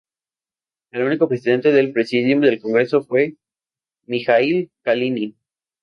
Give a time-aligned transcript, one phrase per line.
[0.89, 3.35] El único Presidente del Presidium del Congreso fue
[4.07, 5.35] Mijaíl Kalinin.